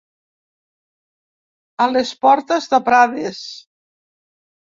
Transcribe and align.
A 1.85 1.87
les 1.97 2.13
portes 2.27 2.71
de 2.73 2.79
Prades. 2.87 3.43